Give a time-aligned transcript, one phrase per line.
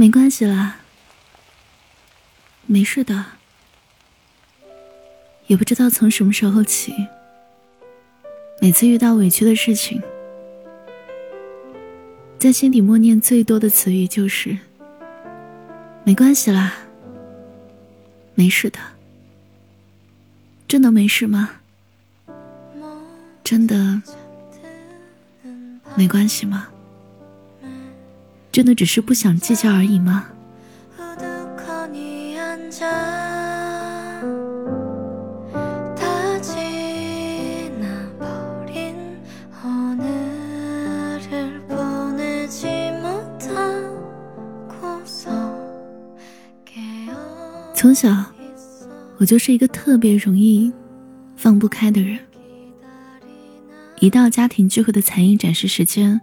[0.00, 0.76] 没关系啦，
[2.66, 3.24] 没事的。
[5.48, 6.94] 也不知道从什么时候起，
[8.60, 10.00] 每次遇到委屈的事情，
[12.38, 14.56] 在心底默念最多的词语就是
[16.06, 16.74] “没关系啦，
[18.36, 18.78] 没事的”。
[20.68, 21.56] 真的没事吗？
[23.42, 24.00] 真的
[25.96, 26.68] 没关系吗？
[28.58, 30.26] 真的只是不想计较而已吗？
[47.76, 48.10] 从小，
[49.18, 50.72] 我就是一个特别容易
[51.36, 52.18] 放不开的人。
[54.00, 56.20] 一到家庭聚会的才艺展示时间，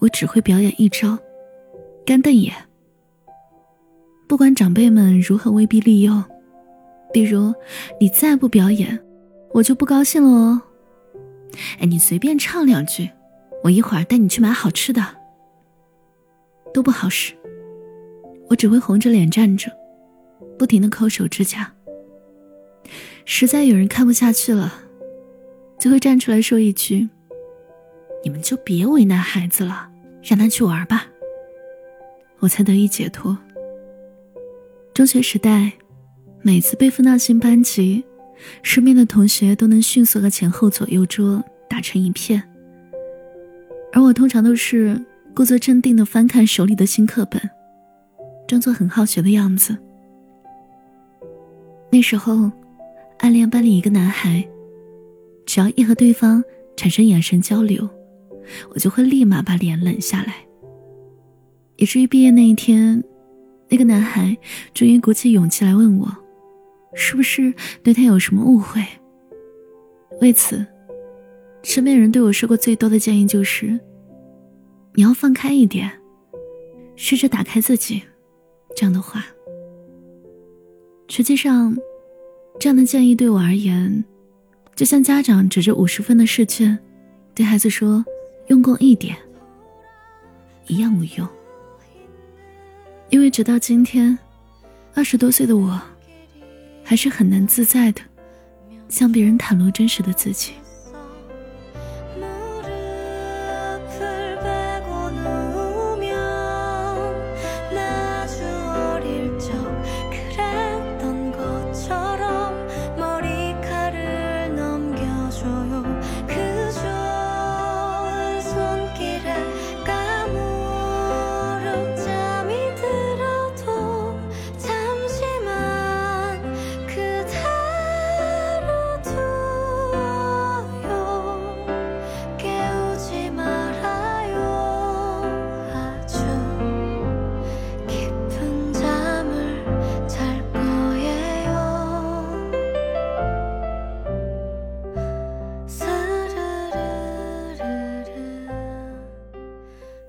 [0.00, 1.16] 我只会表演一招。
[2.10, 2.52] 干瞪眼，
[4.26, 6.12] 不管长辈们如何威逼利诱，
[7.12, 7.54] 比如
[8.00, 9.00] 你再不表演，
[9.52, 10.60] 我就不高兴了哦。
[11.78, 13.08] 哎，你随便唱两句，
[13.62, 15.00] 我一会儿带你去买好吃的，
[16.74, 17.32] 都不好使。
[18.48, 19.70] 我只会红着脸站着，
[20.58, 21.72] 不停的抠手指甲。
[23.24, 24.74] 实在有人看不下去了，
[25.78, 27.08] 就会站出来说一句
[28.24, 29.88] ：“你们就别为难孩子了，
[30.24, 31.06] 让他去玩吧。”
[32.40, 33.36] 我才得以解脱。
[34.92, 35.72] 中学时代，
[36.42, 38.02] 每次被分到新班级，
[38.62, 42.42] 身边的同学都能迅速和前后左右桌打成一片，
[43.92, 45.00] 而我通常都是
[45.34, 47.40] 故作镇定的翻看手里的新课本，
[48.48, 49.76] 装作很好学的样子。
[51.92, 52.50] 那时候，
[53.18, 54.46] 暗恋班里一个男孩，
[55.46, 56.42] 只要一和对方
[56.76, 57.88] 产生眼神交流，
[58.74, 60.49] 我就会立马把脸冷下来。
[61.80, 63.02] 以至于毕业那一天，
[63.70, 64.36] 那个男孩
[64.74, 66.14] 终于鼓起勇气来问我，
[66.94, 67.52] 是不是
[67.82, 68.84] 对他有什么误会。
[70.20, 70.64] 为此，
[71.62, 73.80] 身边人对我说过最多的建议就是：
[74.92, 75.90] 你要放开一点，
[76.96, 78.02] 试着打开自己。
[78.76, 79.24] 这样的话，
[81.08, 81.74] 实际上，
[82.58, 84.04] 这样的建议对我而言，
[84.76, 86.78] 就像家长指着五十分的试卷，
[87.34, 88.04] 对孩子说
[88.48, 89.16] “用功一点”，
[90.68, 91.26] 一样无用。
[93.10, 94.16] 因为直到今天，
[94.94, 95.80] 二十多岁的我，
[96.84, 98.00] 还是很难自在的
[98.88, 100.52] 向别人袒露真实的自己。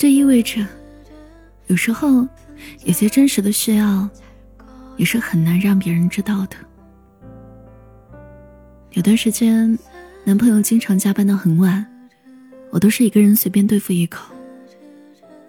[0.00, 0.66] 这意味着，
[1.66, 2.26] 有时候
[2.86, 4.08] 有些真实的需要，
[4.96, 6.56] 也是很难让别人知道的。
[8.92, 9.78] 有段时间，
[10.24, 11.84] 男朋友经常加班到很晚，
[12.70, 14.34] 我都是一个人随便对付一口。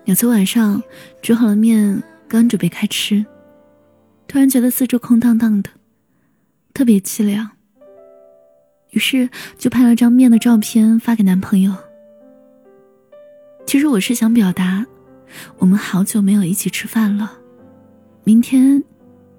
[0.03, 0.83] 有次晚上
[1.21, 3.25] 煮好了面，刚准备开吃，
[4.27, 5.69] 突然觉得四周空荡荡的，
[6.73, 7.51] 特别凄凉。
[8.89, 11.73] 于是就拍了张面的照片发给男朋友。
[13.71, 14.85] 其实我是想表达，
[15.59, 17.39] 我们好久没有一起吃饭了。
[18.25, 18.83] 明天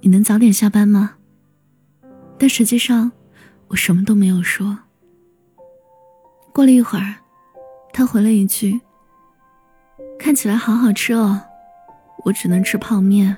[0.00, 1.16] 你能早点下班吗？
[2.38, 3.12] 但实际上，
[3.68, 4.78] 我什么都没有说。
[6.50, 7.16] 过了一会儿，
[7.92, 8.80] 他回了一句
[10.18, 11.38] ：“看起来好好吃哦，
[12.24, 13.36] 我只能吃泡面。”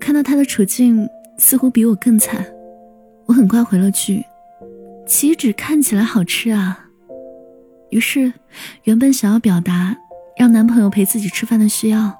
[0.00, 1.08] 看到他的处境
[1.38, 2.44] 似乎比我更惨，
[3.26, 4.24] 我很快回了句
[5.06, 6.80] ：“岂止看起来好吃啊！”
[7.94, 8.32] 于是，
[8.82, 9.96] 原本想要表达
[10.36, 12.12] 让男朋友陪自己吃饭的需要，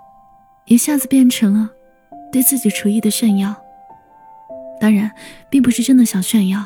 [0.66, 1.68] 一下子变成了
[2.30, 3.52] 对自己厨艺的炫耀。
[4.80, 5.10] 当然，
[5.50, 6.64] 并不是真的想炫耀，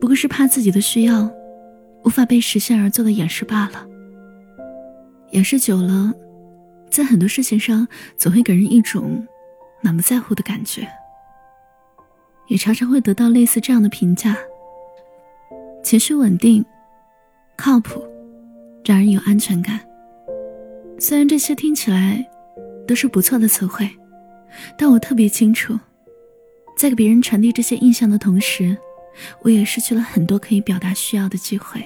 [0.00, 1.30] 不过是怕自己的需要
[2.02, 3.86] 无法被实现而做的掩饰罢了。
[5.32, 6.14] 掩饰久了，
[6.90, 7.86] 在很多事情上
[8.16, 9.28] 总会给人一种
[9.82, 10.88] 满不在乎的感觉，
[12.48, 14.34] 也常常会得到类似这样的评价：
[15.84, 16.64] 情绪稳定。
[17.60, 18.02] 靠谱，
[18.86, 19.78] 让人有安全感。
[20.98, 22.26] 虽然这些听起来
[22.86, 23.86] 都是不错的词汇，
[24.78, 25.78] 但我特别清楚，
[26.74, 28.74] 在给别人传递这些印象的同时，
[29.42, 31.84] 我也失去了很多可以表达需要的机会。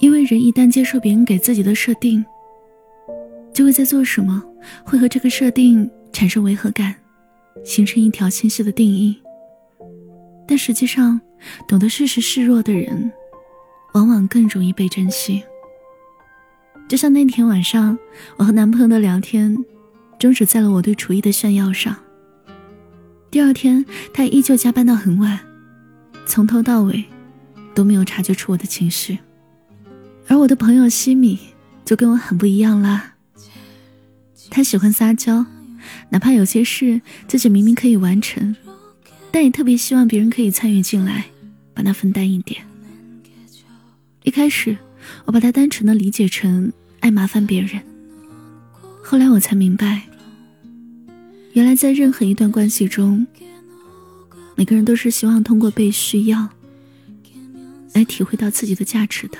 [0.00, 2.24] 因为人一旦接受别人给自己的设定，
[3.52, 4.42] 就会在做什么
[4.84, 6.92] 会和这个设定产生违和感，
[7.64, 9.16] 形成一条清晰的定义。
[10.44, 11.20] 但实际上，
[11.68, 13.12] 懂得适时示弱的人，
[13.94, 15.42] 往往更容易被珍惜。
[16.86, 17.98] 就像那天晚上，
[18.36, 19.56] 我和男朋友的聊天，
[20.18, 21.96] 终止在了我对厨艺的炫耀上。
[23.30, 25.40] 第二天，他依旧加班到很晚，
[26.26, 27.04] 从头到尾
[27.74, 29.18] 都没有察觉出我的情绪。
[30.28, 31.38] 而我的朋友西米
[31.84, 33.14] 就跟我很不一样啦。
[34.50, 35.46] 他喜欢撒娇，
[36.10, 38.54] 哪怕有些事自己明明可以完成，
[39.30, 41.26] 但也特别希望别人可以参与进来，
[41.72, 42.62] 帮他分担一点。
[44.24, 44.76] 一开始。
[45.26, 47.82] 我把他单纯的理解成爱麻烦别人，
[49.02, 50.08] 后来我才明白，
[51.52, 53.26] 原来在任何一段关系中，
[54.54, 56.48] 每个人都是希望通过被需要，
[57.92, 59.36] 来体会到自己的价值的。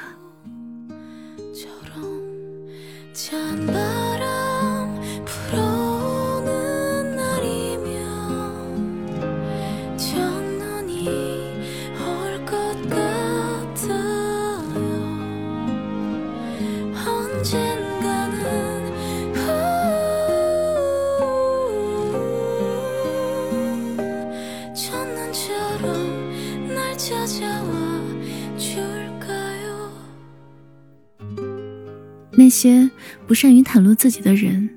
[32.45, 32.91] 那些
[33.27, 34.69] 不善于袒露自己的人，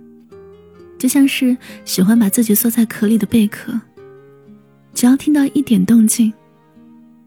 [0.98, 3.78] 就像是喜欢把自己缩在壳里的贝壳，
[4.94, 6.32] 只要听到一点动静，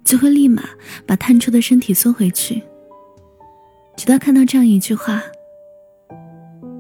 [0.03, 0.63] 就会立马
[1.05, 2.63] 把探出的身体缩回去。
[3.99, 5.23] 直到看到这样一句话：“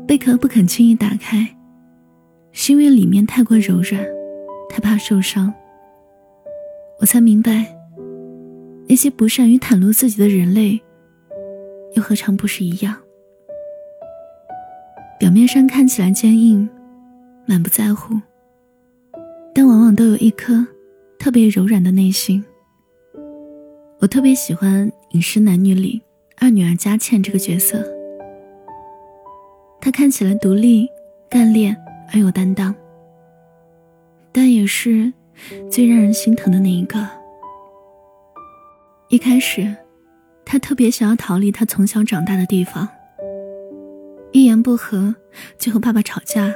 [0.09, 1.55] 贝壳不肯轻易打开，
[2.53, 4.03] 是因为里面太过柔软，
[4.71, 5.53] 太怕受伤。”
[6.99, 7.77] 我才明白，
[8.89, 10.81] 那些不善于袒露自己的人类，
[11.95, 12.97] 又何尝不是一样？
[15.31, 16.69] 表面上看起来坚硬，
[17.47, 18.21] 满不在乎，
[19.55, 20.67] 但往往都有一颗
[21.21, 22.45] 特别柔软的内心。
[24.01, 26.03] 我特别喜欢《饮食男女》里
[26.41, 27.81] 二女儿佳倩这个角色，
[29.81, 30.89] 她看起来独立、
[31.31, 31.77] 干练
[32.13, 32.75] 而有担当，
[34.33, 35.13] 但也是
[35.71, 37.09] 最让人心疼的那一个。
[39.11, 39.77] 一开始，
[40.45, 42.89] 她特别想要逃离她从小长大的地方。
[44.33, 45.13] 一言不合
[45.59, 46.53] 就和爸爸吵架，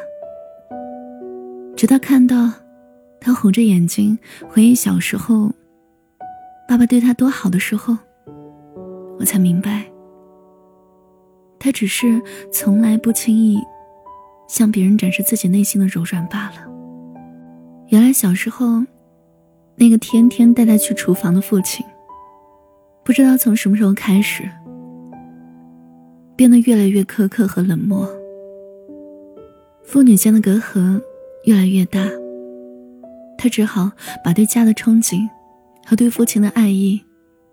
[1.77, 2.53] 直到看到
[3.21, 4.19] 他红着眼睛
[4.49, 5.51] 回忆小时候
[6.69, 7.97] 爸爸对他多好的时候，
[9.19, 9.85] 我才明白，
[11.59, 12.21] 他只是
[12.53, 13.59] 从来不轻易
[14.49, 16.57] 向别人展示自己内心的柔软罢了。
[17.89, 18.83] 原来小时候，
[19.77, 21.85] 那个天天带他去厨房的父亲，
[23.05, 24.49] 不知道从什么时候开始。
[26.37, 28.09] 变得越来越苛刻和冷漠，
[29.85, 31.01] 父女间的隔阂
[31.45, 32.01] 越来越大。
[33.37, 33.93] 他只好
[34.25, 35.29] 把对家的憧憬
[35.85, 37.03] 和对父亲的爱意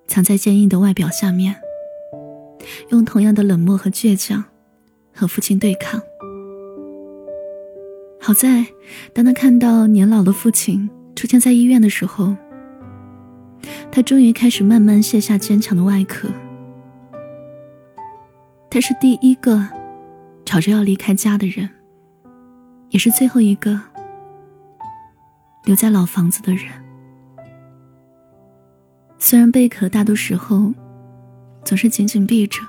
[0.08, 1.56] 藏在坚硬的外表下面，
[2.90, 4.44] 用同样的冷漠和倔强
[5.14, 6.02] 和父亲对抗。
[8.22, 8.66] 好在，
[9.14, 12.36] 当他看到年老的父亲出现在医院的时候，
[13.92, 16.30] 他终于开始慢慢卸下坚强的外壳。
[18.70, 19.68] 他是第一个
[20.46, 21.70] 吵着要离开家的人，
[22.92, 23.80] 也是最后一个
[25.66, 26.72] 留在老房子的人。
[29.18, 30.74] 虽然贝壳大多时候
[31.64, 32.60] 总是紧紧闭着，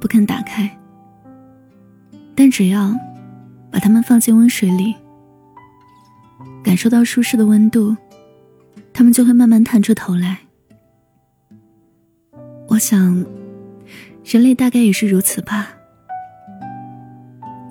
[0.00, 0.78] 不肯打开，
[2.34, 2.94] 但只要
[3.70, 4.94] 把它们放进温水里，
[6.62, 7.96] 感受到舒适的温度，
[8.92, 10.38] 它们就会慢慢探出头来。
[12.68, 13.24] 我想。
[14.28, 15.75] 人类大概也是如此吧。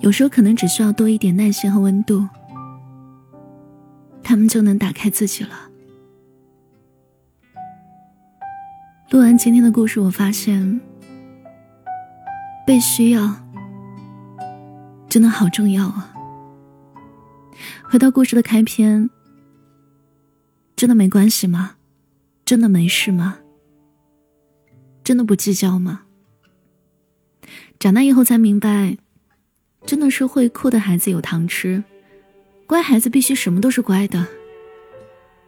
[0.06, 2.28] 有时候可能只需要多一点耐心和温度，
[4.22, 5.68] 他们就能打开自己了。
[9.10, 10.80] 录完今天的故事，我发现
[12.64, 13.34] 被需要
[15.08, 16.14] 真的好重要啊。
[17.82, 19.10] 回到故事的开篇，
[20.76, 21.74] 真的没关系吗？
[22.44, 23.38] 真的没事吗？
[25.02, 26.02] 真的不计较吗？
[27.80, 28.98] 长大以后才明白，
[29.86, 31.82] 真的是会哭的孩子有糖吃，
[32.66, 34.26] 乖孩子必须什么都是乖的。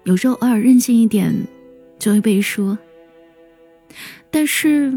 [0.04, 1.35] 有时候偶尔任性一点，
[1.99, 2.78] 就会被说。
[4.30, 4.97] 但是，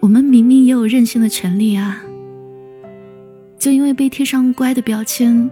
[0.00, 2.02] 我们明明也有任性的权利啊！
[3.58, 5.50] 就因为被贴上乖的标签，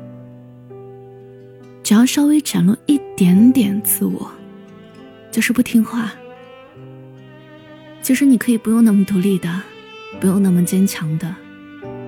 [1.83, 4.31] 只要稍微展露一点点自我，
[5.33, 6.13] 就是不听话。
[8.03, 9.63] 其实你可以不用那么独立的，
[10.21, 11.35] 不用那么坚强的，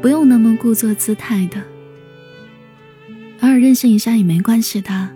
[0.01, 1.61] 不用那么故作姿态的，
[3.41, 5.09] 偶尔任性一下也没关系的。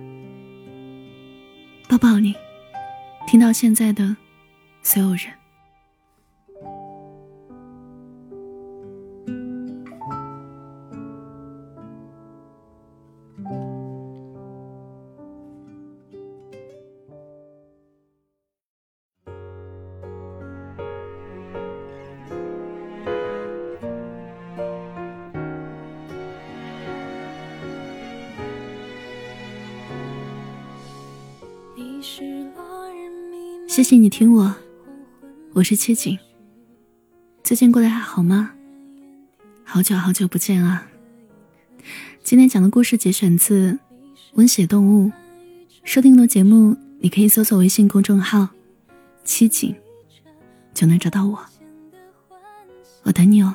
[1.88, 2.34] 抱抱你，
[3.28, 4.16] 听到现在的
[4.82, 5.41] 所有人。
[33.72, 34.54] 谢谢你听我，
[35.54, 36.18] 我是七景。
[37.42, 38.52] 最近过得还好吗？
[39.64, 40.86] 好久好久不见啊！
[42.22, 43.72] 今天讲的故事节选自
[44.34, 45.08] 《温血动物》。
[45.84, 48.50] 收听的节目，你可以搜索微信公众号
[49.24, 49.74] “七景”，
[50.74, 51.38] 就能找到我。
[53.04, 53.54] 我等你哦。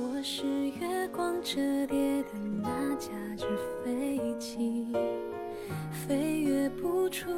[0.00, 0.44] 我是
[0.80, 1.54] 月光折
[1.86, 3.46] 叠的那架纸
[3.84, 4.92] 飞机。
[6.82, 7.30] 飞越不出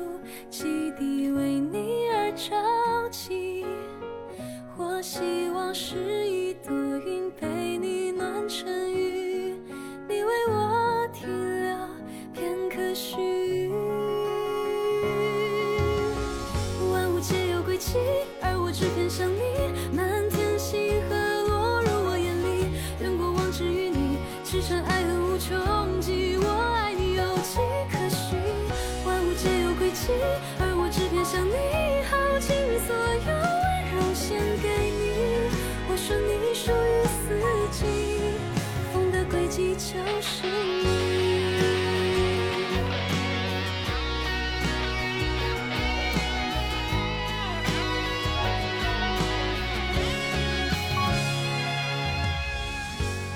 [39.77, 40.47] 就是
[40.85, 41.15] 你。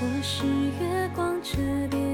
[0.00, 0.47] 我是
[0.80, 1.57] 月光这
[1.88, 2.08] 边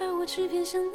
[0.00, 0.90] 而我只偏向你，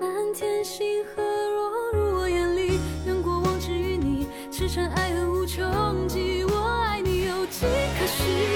[0.00, 7.66] 满天星河落入我眼里，让过往治愈你，痴缠爱恨无穷极，我爱你有迹
[7.98, 8.53] 可循。